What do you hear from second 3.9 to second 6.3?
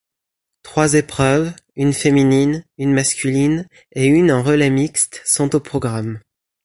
et une en relais mixte sont au programme.